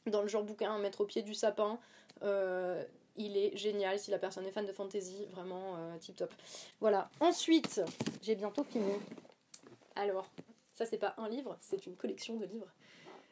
[0.07, 1.79] dans le genre bouquin mettre au pied du sapin,
[2.23, 2.83] euh,
[3.17, 6.31] il est génial si la personne est fan de fantasy, vraiment euh, tip top.
[6.79, 7.09] Voilà.
[7.19, 7.81] Ensuite,
[8.21, 8.93] j'ai bientôt fini.
[9.95, 10.29] Alors,
[10.73, 12.71] ça c'est pas un livre, c'est une collection de livres.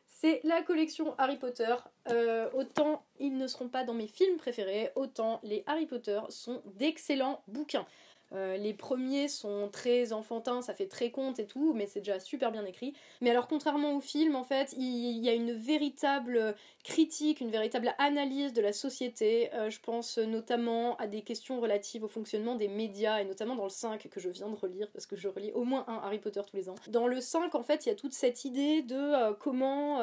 [0.05, 1.73] C'est la collection Harry Potter.
[2.10, 6.62] Euh, autant ils ne seront pas dans mes films préférés, autant les Harry Potter sont
[6.65, 7.86] d'excellents bouquins.
[8.33, 12.19] Euh, les premiers sont très enfantins, ça fait très conte et tout, mais c'est déjà
[12.19, 12.93] super bien écrit.
[13.21, 17.93] Mais alors, contrairement au film, en fait, il y a une véritable critique, une véritable
[17.97, 19.53] analyse de la société.
[19.53, 23.63] Euh, je pense notamment à des questions relatives au fonctionnement des médias, et notamment dans
[23.63, 26.19] le 5 que je viens de relire, parce que je relis au moins un Harry
[26.19, 26.75] Potter tous les ans.
[26.87, 29.99] Dans le 5, en fait, il y a toute cette idée de euh, comment,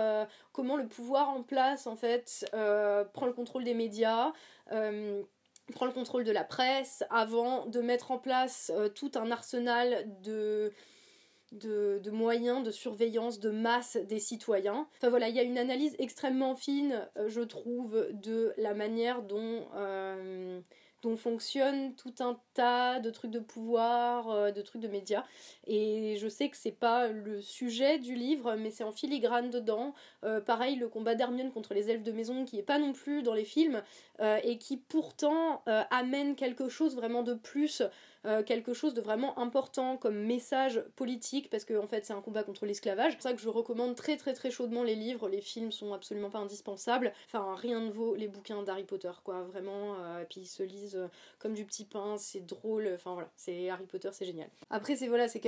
[0.53, 2.47] comment le pouvoir en place, en fait,
[3.13, 4.33] prend le contrôle des médias
[5.73, 10.07] prend le contrôle de la presse avant de mettre en place euh, tout un arsenal
[10.23, 10.73] de,
[11.53, 14.89] de, moyens de surveillance de masse des citoyens.
[14.97, 19.23] Enfin voilà, il y a une analyse extrêmement fine, euh, je trouve, de la manière
[19.23, 20.61] dont euh,
[21.07, 25.25] dont fonctionne tout un tas de trucs de pouvoir, euh, de trucs de médias.
[25.67, 29.95] Et je sais que c'est pas le sujet du livre, mais c'est en filigrane dedans.
[30.25, 33.23] Euh, pareil, le combat d'Hermione contre les elfes de maison, qui est pas non plus
[33.23, 33.83] dans les films,
[34.21, 37.83] euh, et qui pourtant amène quelque chose vraiment de plus
[38.27, 42.21] euh, quelque chose de vraiment important comme message politique, parce qu'en en fait c'est un
[42.21, 43.13] combat contre l'esclavage.
[43.13, 45.93] C'est pour ça que je recommande très très très chaudement les livres, les films sont
[45.93, 47.13] absolument pas indispensables.
[47.27, 49.95] Enfin, rien ne vaut les bouquins d'Harry Potter, quoi, vraiment.
[50.21, 50.99] et puis ils se lisent
[51.39, 54.49] comme du petit pain, c'est drôle, enfin voilà, c'est Harry Potter, c'est génial.
[54.71, 55.41] Après, c'est voilà, c'est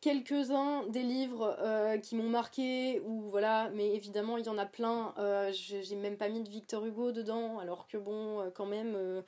[0.00, 4.66] quelques-uns des livres euh, qui m'ont marqué, ou voilà, mais évidemment il y en a
[4.66, 5.14] plein.
[5.18, 9.22] Euh, j'ai même pas mis de Victor Hugo dedans, alors que bon, euh, quand même.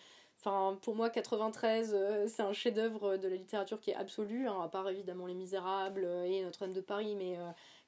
[0.47, 4.69] Enfin, pour moi, 93, c'est un chef-d'œuvre de la littérature qui est absolu, hein, à
[4.69, 7.39] part évidemment Les Misérables et Notre-Dame de Paris, mais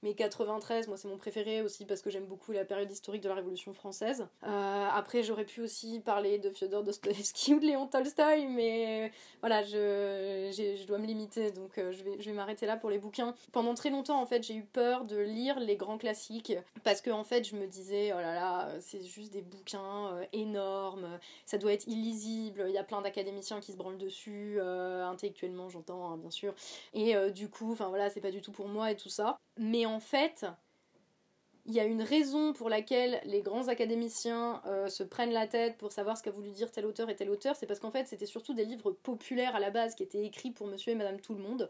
[0.03, 3.29] mais 93, moi c'est mon préféré aussi parce que j'aime beaucoup la période historique de
[3.29, 4.27] la Révolution française.
[4.45, 9.63] Euh, après, j'aurais pu aussi parler de Fyodor Dostoevsky ou de Léon Tolstoï, mais voilà,
[9.63, 12.99] je, je dois me limiter, donc euh, je vais, je vais m'arrêter là pour les
[12.99, 13.35] bouquins.
[13.53, 16.53] Pendant très longtemps, en fait, j'ai eu peur de lire les grands classiques
[16.85, 20.25] parce que en fait, je me disais, oh là là, c'est juste des bouquins euh,
[20.33, 25.69] énormes, ça doit être illisible, il y a plein d'académiciens qui se branlent dessus, intellectuellement,
[25.69, 26.55] j'entends, hein, bien sûr.
[26.93, 29.39] Et du coup, enfin voilà, c'est pas du tout pour moi et tout ça.
[29.59, 30.47] Mais fait,
[31.67, 35.77] il y a une raison pour laquelle les grands académiciens euh, se prennent la tête
[35.79, 38.07] pour savoir ce qu'a voulu dire tel auteur et tel auteur, c'est parce qu'en fait
[38.07, 41.21] c'était surtout des livres populaires à la base qui étaient écrits pour monsieur et madame
[41.21, 41.69] tout le monde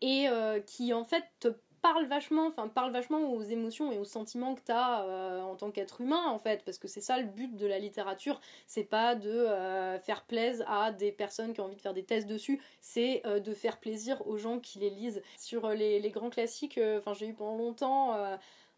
[0.00, 1.48] et euh, qui en fait te
[1.82, 5.56] parle vachement, enfin parle vachement aux émotions et aux sentiments que tu as euh, en
[5.56, 8.84] tant qu'être humain en fait, parce que c'est ça le but de la littérature, c'est
[8.84, 12.28] pas de euh, faire plaisir à des personnes qui ont envie de faire des tests
[12.28, 15.22] dessus, c'est euh, de faire plaisir aux gens qui les lisent.
[15.38, 18.16] Sur les, les grands classiques, enfin j'ai eu pendant longtemps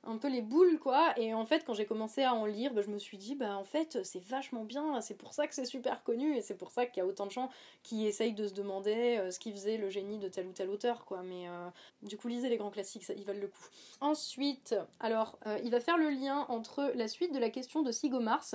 [0.07, 1.19] un peu les boules quoi.
[1.19, 3.57] Et en fait quand j'ai commencé à en lire bah, je me suis dit bah
[3.57, 6.71] en fait c'est vachement bien c'est pour ça que c'est super connu et c'est pour
[6.71, 7.51] ça qu'il y a autant de gens
[7.83, 10.71] qui essayent de se demander euh, ce qui faisait le génie de tel ou tel
[10.71, 11.23] auteur quoi.
[11.23, 11.69] Mais euh,
[12.03, 13.69] du coup lisez les grands classiques ça, ils valent le coup.
[14.01, 17.93] Ensuite alors euh, il va faire le lien entre la suite de la question de
[17.93, 18.55] Sigo Mars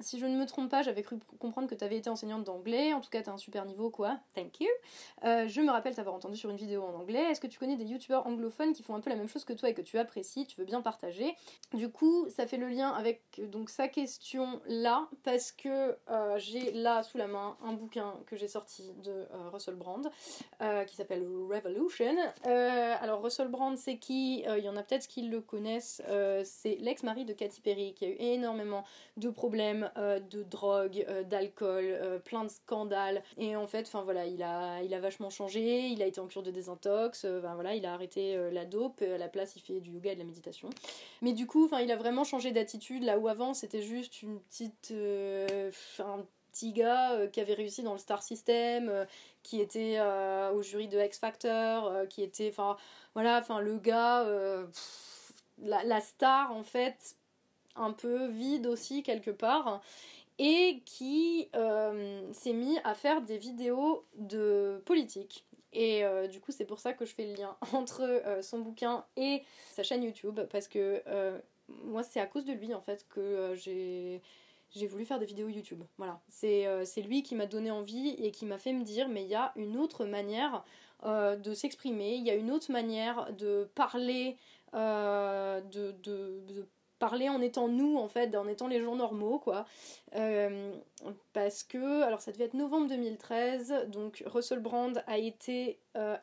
[0.00, 2.92] si je ne me trompe pas, j'avais cru comprendre que tu avais été enseignante d'anglais.
[2.92, 4.18] En tout cas, tu as un super niveau, quoi.
[4.34, 4.68] Thank you.
[5.24, 7.22] Euh, je me rappelle t'avoir entendu sur une vidéo en anglais.
[7.30, 9.52] Est-ce que tu connais des youtubeurs anglophones qui font un peu la même chose que
[9.52, 11.34] toi et que tu apprécies Tu veux bien partager?
[11.74, 16.72] Du coup, ça fait le lien avec donc sa question là, parce que euh, j'ai
[16.72, 20.10] là sous la main un bouquin que j'ai sorti de euh, Russell Brand
[20.86, 22.16] qui s'appelle Revolution.
[22.44, 24.40] alors, Russell Brand, c'est qui?
[24.40, 26.02] Il y en a peut-être qui le connaissent.
[26.44, 28.84] c'est l'ex-mari de Katy Perry qui a eu énormément
[29.16, 33.22] de problèmes euh, de drogue, euh, d'alcool, euh, plein de scandales.
[33.38, 36.26] Et en fait, enfin voilà, il a, il a vachement changé, il a été en
[36.26, 39.90] cure de désintox, voilà, il a arrêté la dope, à la place il fait du
[39.92, 40.70] yoga et de la méditation.
[41.22, 44.40] Mais du coup, enfin il a vraiment changé d'attitude, là où avant c'était juste une
[44.40, 44.92] petite...
[44.92, 49.06] un petit gars qui avait réussi dans le Star System,
[49.42, 50.00] qui était
[50.54, 52.76] au jury de X Factor, qui était, enfin
[53.14, 54.26] voilà, enfin le gars,
[55.62, 57.16] la, star en fait
[57.76, 59.80] un peu vide aussi quelque part
[60.38, 65.44] et qui euh, s'est mis à faire des vidéos de politique.
[65.72, 68.60] Et euh, du coup, c'est pour ça que je fais le lien entre euh, son
[68.60, 71.02] bouquin et sa chaîne YouTube, parce que
[71.68, 74.20] moi, c'est à cause de lui en fait que j'ai
[74.86, 75.82] voulu faire des vidéos YouTube.
[75.98, 79.28] Voilà, c'est lui qui m'a donné envie et qui m'a fait me dire, mais il
[79.28, 80.64] y a une autre manière
[81.04, 84.36] de s'exprimer, il y a une autre manière de parler,
[84.72, 85.92] de,
[86.98, 89.66] parler en étant nous en fait, en étant les gens normaux quoi.
[90.14, 90.72] Euh,
[91.32, 96.16] parce que, alors ça devait être novembre 2013, donc Russell Brand a été euh,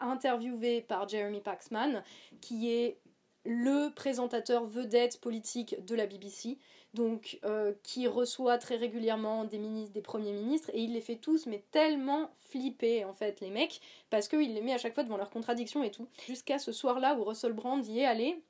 [0.00, 2.02] interviewé par Jeremy Paxman,
[2.40, 2.98] qui est
[3.44, 6.58] le présentateur vedette politique de la BBC,
[6.94, 11.16] donc euh, qui reçoit très régulièrement des ministres, des premiers ministres, et il les fait
[11.16, 15.02] tous, mais tellement flipper en fait les mecs, parce qu'il les met à chaque fois
[15.02, 16.08] devant leurs contradictions et tout.
[16.26, 18.40] Jusqu'à ce soir-là où Russell Brand y est allé,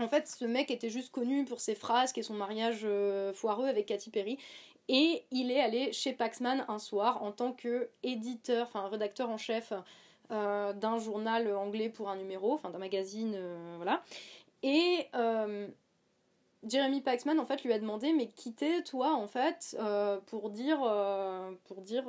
[0.00, 3.66] en fait, ce mec était juste connu pour ses frasques et son mariage euh, foireux
[3.66, 4.38] avec Katy Perry.
[4.88, 9.36] Et il est allé chez Paxman un soir en tant que éditeur, enfin rédacteur en
[9.36, 9.72] chef
[10.30, 14.02] euh, d'un journal anglais pour un numéro, enfin d'un magazine, euh, voilà.
[14.62, 15.06] Et
[16.66, 19.76] Jeremy Paxman en fait lui a demandé mais quitter toi en fait
[20.26, 20.78] pour dire
[21.66, 22.04] pour dire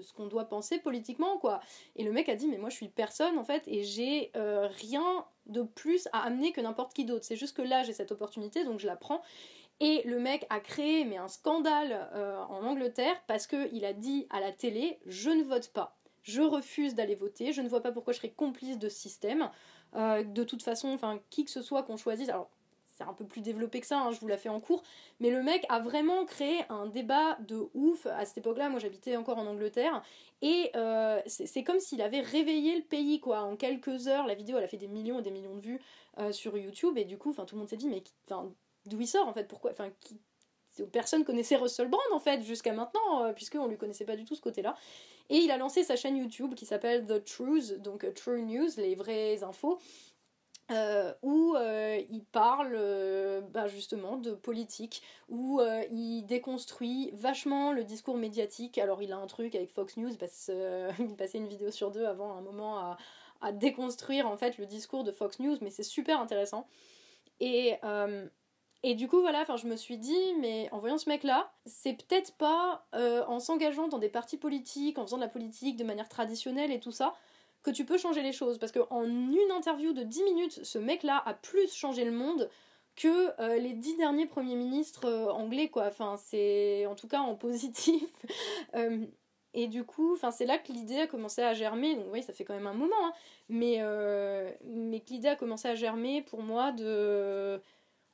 [0.00, 1.60] ce qu'on doit penser politiquement quoi.
[1.96, 5.26] Et le mec a dit mais moi je suis personne en fait et j'ai rien
[5.46, 7.24] de plus à amener que n'importe qui d'autre.
[7.24, 9.22] C'est juste que là, j'ai cette opportunité, donc je la prends.
[9.80, 14.26] Et le mec a créé mais un scandale euh, en Angleterre parce qu'il a dit
[14.30, 17.90] à la télé Je ne vote pas, je refuse d'aller voter, je ne vois pas
[17.90, 19.50] pourquoi je serais complice de ce système.
[19.94, 20.98] Euh, de toute façon,
[21.30, 22.30] qui que ce soit qu'on choisisse.
[23.08, 24.82] Un peu plus développé que ça, hein, je vous la fais en cours,
[25.20, 28.68] mais le mec a vraiment créé un débat de ouf à cette époque-là.
[28.68, 30.02] Moi j'habitais encore en Angleterre,
[30.40, 33.42] et euh, c'est comme s'il avait réveillé le pays, quoi.
[33.42, 35.80] En quelques heures, la vidéo elle a fait des millions et des millions de vues
[36.18, 38.02] euh, sur YouTube, et du coup, tout le monde s'est dit, mais
[38.86, 39.48] d'où il sort en fait?
[39.48, 39.90] Pourquoi Enfin,
[40.90, 44.40] personne connaissait Russell Brand en fait jusqu'à maintenant, puisqu'on lui connaissait pas du tout ce
[44.40, 44.74] côté-là.
[45.28, 48.94] Et il a lancé sa chaîne YouTube qui s'appelle The Truth, donc True News, les
[48.94, 49.78] vraies infos.
[50.70, 57.84] Euh, où euh, il parle euh, bah, justement de politique, où il déconstruit vachement le
[57.84, 58.78] discours médiatique.
[58.78, 60.50] Alors il a un truc avec Fox News, parce,
[60.98, 65.02] il passait une vidéo sur deux avant un moment à, déconstruire en fait le discours
[65.02, 66.68] de Fox News, mais c'est super intéressant.
[67.40, 67.74] Et,
[68.84, 72.34] et du coup voilà, je me suis dit, mais en voyant ce mec-là, c'est peut-être
[72.36, 76.70] pas en s'engageant dans des partis politiques, en faisant de la politique de manière traditionnelle
[76.70, 77.14] et tout ça,
[77.62, 78.58] que tu peux changer les choses.
[78.58, 82.48] Parce qu'en une interview de 10 minutes, ce mec-là a plus changé le monde
[82.96, 85.86] que euh, les dix derniers premiers ministres euh, anglais, quoi.
[85.86, 88.04] Enfin, c'est en tout cas en positif.
[88.74, 89.06] Euh,
[89.54, 91.94] et du coup, c'est là que l'idée a commencé à germer.
[91.96, 93.12] Donc, oui, ça fait quand même un moment, hein.
[93.50, 93.82] mais,
[94.64, 97.60] mais que l'idée a commencé à germer pour moi de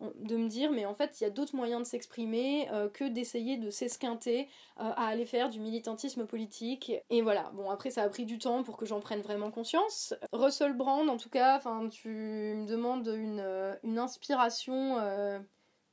[0.00, 3.04] de me dire mais en fait il y a d'autres moyens de s'exprimer euh, que
[3.04, 6.92] d'essayer de s'esquinter euh, à aller faire du militantisme politique.
[7.10, 7.50] Et voilà.
[7.54, 10.14] Bon après ça a pris du temps pour que j'en prenne vraiment conscience.
[10.32, 14.98] Russell Brand en tout cas tu me demandes une, euh, une inspiration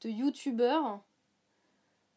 [0.02, 1.00] de youtubeur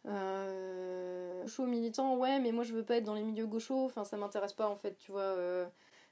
[0.05, 3.87] gaucho militant ouais mais moi je veux pas être dans les milieux gauchos.
[3.87, 5.37] Enfin ça m'intéresse pas en fait tu vois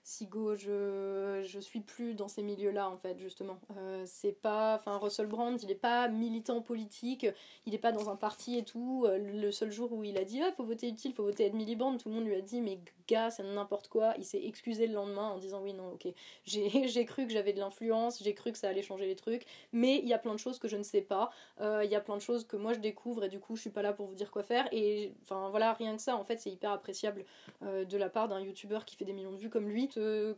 [0.06, 3.58] Sigo, je, je suis plus dans ces milieux-là, en fait, justement.
[3.76, 4.76] Euh, c'est pas.
[4.76, 7.26] Enfin, Russell Brand, il est pas militant politique,
[7.66, 9.04] il est pas dans un parti et tout.
[9.04, 11.54] Euh, le seul jour où il a dit, ah, faut voter utile, faut voter Ed
[11.54, 14.14] Miliband, tout le monde lui a dit, mais gars, c'est n'importe quoi.
[14.16, 16.06] Il s'est excusé le lendemain en disant, oui, non, ok,
[16.44, 19.98] j'ai cru que j'avais de l'influence, j'ai cru que ça allait changer les trucs, mais
[19.98, 21.30] il y a plein de choses que je ne sais pas.
[21.60, 23.62] Euh, il y a plein de choses que moi je découvre et du coup, je
[23.62, 24.68] suis pas là pour vous dire quoi faire.
[24.70, 27.24] Et enfin, voilà, rien que ça, en fait, c'est hyper appréciable
[27.62, 29.88] de la part d'un youtubeur qui fait des millions de vues comme lui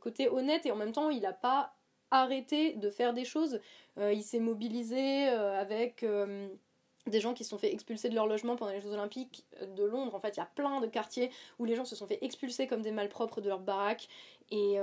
[0.01, 1.75] côté honnête et en même temps il n'a pas
[2.11, 3.61] arrêté de faire des choses.
[3.99, 6.49] Euh, il s'est mobilisé euh, avec euh,
[7.07, 9.45] des gens qui se sont fait expulser de leur logement pendant les Jeux Olympiques
[9.77, 10.15] de Londres.
[10.15, 12.67] En fait, il y a plein de quartiers où les gens se sont fait expulser
[12.67, 14.09] comme des malpropres de leur baraque.
[14.51, 14.81] Et,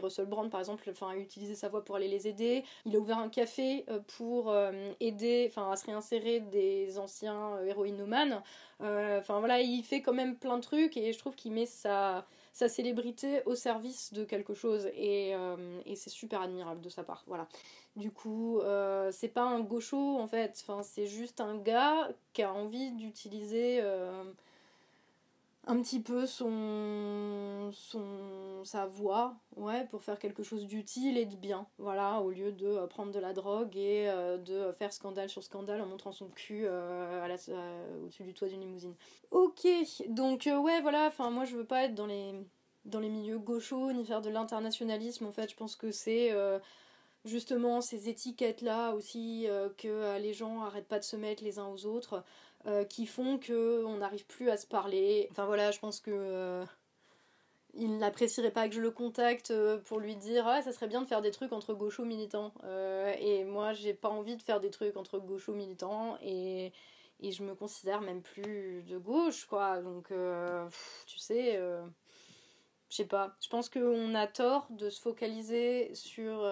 [0.00, 2.64] Russell Brand, par exemple, a utilisé sa voix pour aller les aider.
[2.84, 4.54] Il a ouvert un café pour
[5.00, 8.42] aider, enfin, à se réinsérer des anciens héroïnomanes.
[8.80, 12.26] Enfin, voilà, il fait quand même plein de trucs et je trouve qu'il met sa
[12.54, 17.02] sa célébrité au service de quelque chose et, euh, et c'est super admirable de sa
[17.02, 17.24] part.
[17.26, 17.48] Voilà.
[17.96, 22.52] Du coup, euh, c'est pas un gaucho en fait, c'est juste un gars qui a
[22.52, 24.22] envie d'utiliser euh,
[25.66, 31.36] un petit peu son, son sa voix ouais pour faire quelque chose d'utile et de
[31.36, 34.06] bien voilà au lieu de prendre de la drogue et
[34.44, 38.94] de faire scandale sur scandale en montrant son cul au-dessus du toit d'une limousine.
[39.30, 39.66] Ok
[40.08, 42.34] donc ouais voilà enfin moi je veux pas être dans les
[42.84, 46.32] dans les milieux gauchos ni faire de l'internationalisme en fait je pense que c'est
[47.24, 49.46] justement ces étiquettes là aussi
[49.78, 52.22] que les gens arrêtent pas de se mettre les uns aux autres
[52.66, 55.28] euh, qui font qu'on n'arrive plus à se parler.
[55.30, 56.64] Enfin voilà, je pense que euh,
[57.74, 61.02] il n'apprécierait pas que je le contacte euh, pour lui dire ah ça serait bien
[61.02, 62.54] de faire des trucs entre gauchos militants.
[63.20, 66.72] et moi j'ai pas envie de faire des trucs entre gauchos militants et
[67.20, 69.82] et je me considère même plus de gauche quoi.
[69.82, 70.08] Donc
[71.06, 71.60] tu sais
[72.88, 73.36] je sais pas.
[73.42, 76.48] Je pense qu'on a tort de se focaliser sur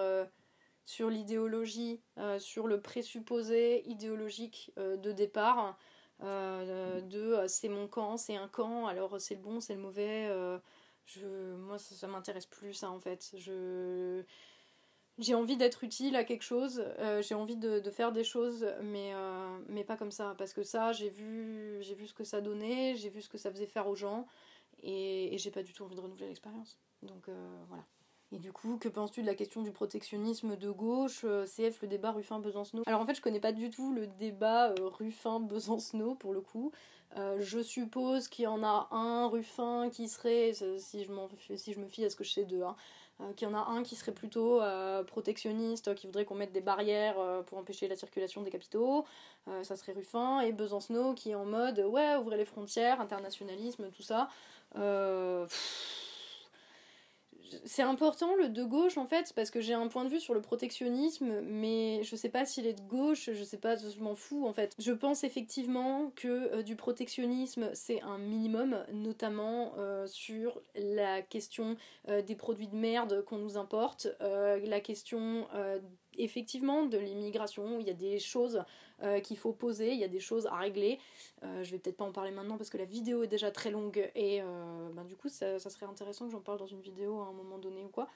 [0.85, 2.03] sur l'idéologie,
[2.39, 5.79] sur le présupposé idéologique de départ,
[6.23, 9.81] euh, de euh, c'est mon camp, c'est un camp, alors c'est le bon, c'est le
[9.81, 10.29] mauvais.
[10.31, 10.59] Euh,
[11.07, 13.35] je, moi, ça, m'intéresse plus, ça, en fait.
[13.37, 14.23] Je
[15.19, 16.83] j'ai envie d'être utile à quelque chose,
[17.21, 19.13] j'ai envie de, de, faire des choses, mais,
[19.69, 20.35] mais pas comme ça.
[20.39, 23.39] Parce que ça, j'ai vu, j'ai vu ce que ça donnait, j'ai vu ce que
[23.39, 24.27] ça faisait faire aux gens,
[24.83, 26.79] et, et j'ai pas du tout envie de renouveler l'expérience.
[27.03, 27.29] Donc
[27.69, 27.85] voilà.
[28.33, 31.89] Et du coup, que penses-tu de la question du protectionnisme de gauche euh, CF, le
[31.89, 36.33] débat Ruffin-Besancenot Alors en fait, je connais pas du tout le débat euh, Ruffin-Besancenot pour
[36.33, 36.73] le coup.
[37.19, 42.07] Euh, je suppose qu'il y en a un Ruffin qui serait, si je, me fie
[42.07, 42.75] à ce que je sais d'eux, hein,
[43.37, 44.63] qu'il y en a un qui serait plutôt
[45.07, 49.05] protectionniste, qui voudrait qu'on mette des barrières pour empêcher la circulation des capitaux,
[49.63, 54.03] ça serait Ruffin, et Besancenot qui est en mode ouais, ouvrez les frontières, internationalisme, tout
[54.03, 54.31] ça
[57.65, 60.35] c'est important le de gauche en fait parce que j'ai un point de vue sur
[60.35, 64.15] le protectionnisme mais je sais pas s'il est de gauche je sais pas je m'en
[64.15, 64.75] fous en fait.
[64.79, 71.77] Je pense effectivement que euh, du protectionnisme c'est un minimum notamment euh, sur la question
[72.09, 75.47] euh, des produits de merde qu'on nous importe la question
[76.19, 78.65] effectivement de l'immigration, il y a des choses
[79.03, 81.01] euh, qu'il faut poser, il y a des choses à régler.
[81.43, 83.73] Euh, je vais peut-être pas en parler maintenant parce que la vidéo est déjà très
[83.73, 84.45] longue et euh,
[84.95, 87.59] ben, du coup ça, serait intéressant que j'en parle dans une vidéo à un moment
[87.59, 88.07] donné ou quoi.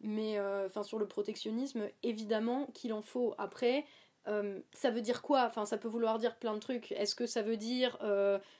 [0.00, 3.34] Mais enfin sur le protectionnisme, évidemment qu'il en faut.
[3.36, 3.84] Après,
[4.24, 5.44] ça veut dire quoi?
[5.44, 6.92] Enfin, ça peut vouloir dire plein de trucs.
[6.92, 7.98] Est-ce que ça veut dire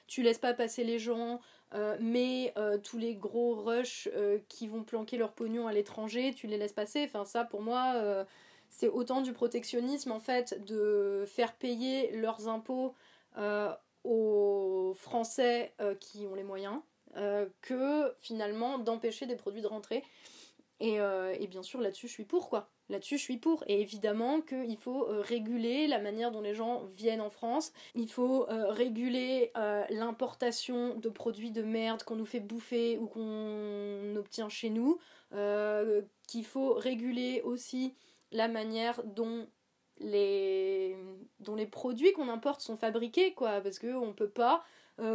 [0.07, 1.41] tu laisses pas passer les gens,
[1.99, 4.11] mais tous les gros rushs
[4.49, 7.05] qui vont planquer leur pognon à l'étranger, tu les laisses passer?
[7.07, 8.27] Enfin, ça pour moi,
[8.71, 12.95] c'est autant du protectionnisme en fait, de faire payer leurs impôts
[14.05, 16.81] aux Français qui ont les moyens,
[17.61, 20.03] que finalement d'empêcher des produits de rentrer.
[20.81, 22.71] Et, et bien sûr, là-dessus, je suis pour quoi.
[22.91, 23.63] Là-dessus, je suis pour.
[23.69, 27.73] Et évidemment qu'il faut euh, réguler la manière dont les gens viennent en France.
[27.95, 33.07] Il faut euh, réguler euh, l'importation de produits de merde qu'on nous fait bouffer ou
[33.07, 34.99] qu'on obtient chez nous.
[36.27, 37.95] qu'il faut réguler aussi
[38.33, 39.47] la manière dont
[39.99, 40.97] les,
[41.71, 43.61] produits qu'on importe sont fabriqués, quoi.
[43.61, 44.65] Parce qu'on ne peut pas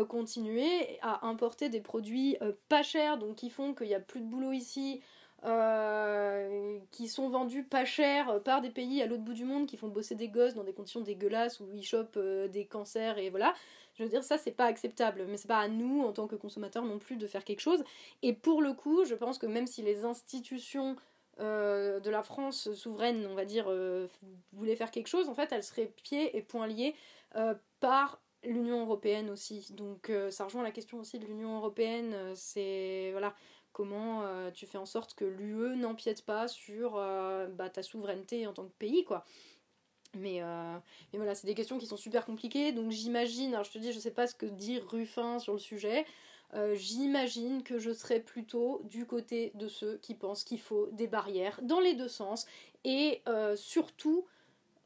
[0.10, 2.38] continuer à importer des produits
[2.70, 5.02] pas chers, donc qui font qu'il n'y a plus de boulot ici,
[5.44, 9.78] euh, qui sont vendus pas cher par des pays à l'autre bout du monde qui
[9.78, 13.30] font bosser des gosses dans des conditions dégueulasses où ils chopent euh, des cancers et
[13.30, 13.54] voilà.
[13.94, 16.36] Je veux dire, ça c'est pas acceptable, mais c'est pas à nous en tant que
[16.36, 17.84] consommateurs non plus de faire quelque chose.
[18.24, 20.96] Et pour le coup, je pense que même si les institutions
[21.40, 23.72] euh, de la France souveraine, on va dire,
[24.54, 26.96] voulaient faire quelque chose, en fait, elles seraient pieds et poings liés
[27.80, 29.74] par l'Union européenne aussi.
[29.74, 32.16] Donc ça rejoint la question aussi de l'Union européenne.
[32.36, 33.36] c'est voilà
[33.76, 38.48] comment euh, tu fais en sorte que l'UE n'empiète pas sur euh, bah, ta souveraineté
[38.48, 39.26] en tant que pays, quoi.
[40.14, 40.78] Mais, euh,
[41.12, 43.92] mais voilà, c'est des questions qui sont super compliquées, donc j'imagine, alors je te dis,
[43.92, 46.06] je sais pas ce que dit Ruffin sur le sujet,
[46.74, 51.60] j'imagine que je serais plutôt du côté de ceux qui pensent qu'il faut des barrières
[51.64, 52.46] dans les deux sens,
[52.84, 53.22] et
[53.56, 54.26] surtout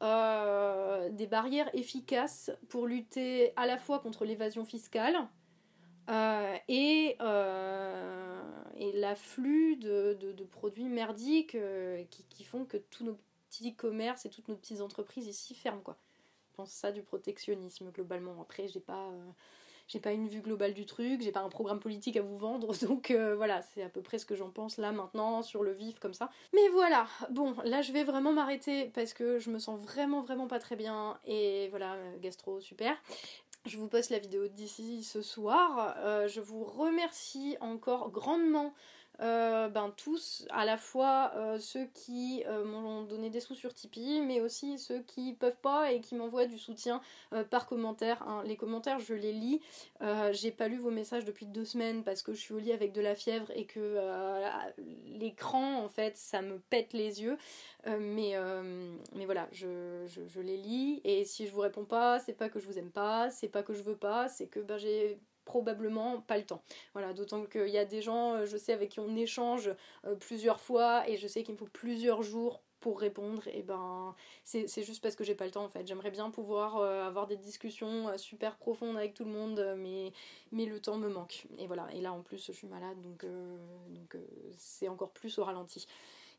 [0.00, 5.28] des barrières efficaces pour lutter à la fois contre l'évasion fiscale,
[6.10, 8.42] euh, et, euh,
[8.94, 10.16] l'afflux de,
[10.50, 13.16] produits merdiques euh, qui, qui, font que tous nos
[13.48, 15.96] petits commerces et toutes nos petites entreprises ici ferment quoi.
[16.50, 18.40] Je pense ça du protectionnisme globalement.
[18.40, 19.10] Après j'ai pas
[19.90, 22.72] j'ai pas une vue globale du truc, j'ai pas un programme politique à vous vendre,
[22.86, 25.98] donc voilà, c'est à peu près ce que j'en pense là maintenant sur le vif
[25.98, 26.30] comme ça.
[26.54, 30.46] Mais voilà, bon, là je vais vraiment m'arrêter parce que je me sens vraiment vraiment
[30.46, 32.96] pas très bien et voilà, gastro super.
[33.66, 35.94] Je vous poste la vidéo d'ici ce soir.
[35.98, 38.72] Euh, je vous remercie encore grandement
[39.20, 43.74] euh, ben, tous, à la fois euh, ceux qui euh, m'ont donné des sous sur
[43.74, 47.00] Tipeee, mais aussi ceux qui peuvent pas et qui m'envoient du soutien
[47.50, 48.22] par commentaire.
[48.26, 48.42] Hein.
[48.46, 49.60] Les commentaires, je les lis.
[50.32, 52.92] J'ai pas lu vos messages depuis deux semaines parce que je suis au lit avec
[52.92, 53.98] de la fièvre et que
[55.06, 57.36] l'écran, en fait, ça me pète les yeux.
[57.86, 58.34] mais,
[59.14, 62.48] mais voilà, je, je, je, les lis et si je vous réponds pas, c'est pas
[62.48, 65.20] que je vous aime pas, c'est pas que je veux pas, c'est que ben, j'ai
[65.50, 66.62] probablement pas le temps.
[66.92, 70.14] Voilà, d'autant qu'il y a des gens, euh, je sais, avec qui on échange euh,
[70.14, 74.82] plusieurs fois et je sais qu'il me faut plusieurs jours pour répondre et ben c'est
[74.82, 75.86] juste parce que j'ai pas le temps en fait.
[75.86, 80.12] J'aimerais bien pouvoir euh, avoir des discussions super profondes avec tout le monde mais
[80.50, 81.46] mais le temps me manque.
[81.58, 81.88] Et voilà.
[81.92, 83.26] Et là en plus je suis malade donc
[83.90, 84.16] donc
[84.56, 85.86] c'est encore plus au ralenti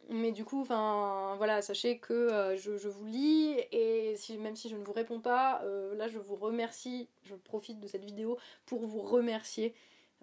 [0.10, 4.84] mais du coup, voilà, sachez que euh, je, vous lis et même si je ne
[4.84, 9.02] vous réponds pas, euh, là je vous remercie, je profite de cette vidéo pour vous
[9.02, 9.74] remercier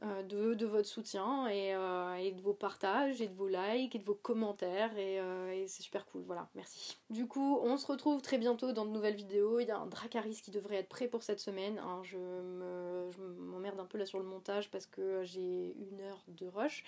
[0.02, 4.14] euh, de, votre soutien et, de vos partages et de vos likes et de vos
[4.14, 6.98] commentaires et, et c'est super cool, voilà, merci.
[7.08, 9.86] Du coup, on se retrouve très bientôt dans de nouvelles vidéos, il y a un
[9.86, 12.02] Dracaris qui devrait être prêt pour cette semaine, hein.
[12.02, 12.18] je
[13.40, 16.84] m'emmerde un peu là sur le montage parce que j'ai une heure de rush.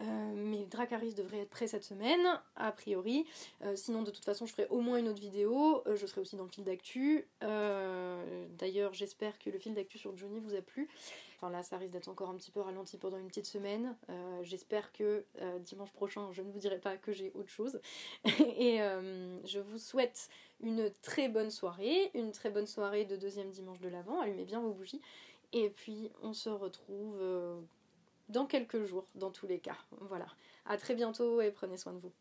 [0.00, 3.26] Euh, mais Dracaris devrait être prêt cette semaine, a priori.
[3.62, 5.82] Euh, sinon, de toute façon, je ferai au moins une autre vidéo.
[5.86, 7.26] Euh, je serai aussi dans le fil d'actu.
[7.40, 10.88] D'ailleurs, j'espère que le fil d'actu sur Johnny vous a plu.
[11.36, 13.96] Enfin là, ça risque d'être encore un petit peu ralenti pendant une petite semaine.
[14.42, 15.24] j'espère que
[15.60, 17.80] dimanche prochain, je ne vous dirai pas que j'ai autre chose.
[18.58, 18.78] Et
[19.44, 20.28] je vous souhaite
[20.60, 24.20] une très bonne soirée, une très bonne soirée de deuxième dimanche de l'Avent.
[24.20, 25.00] Allumez bien vos bougies.
[25.52, 27.22] Et puis, on se retrouve
[28.28, 29.76] dans quelques jours, dans tous les cas.
[30.00, 30.26] Voilà.
[30.66, 32.12] À très bientôt et prenez soin de vous.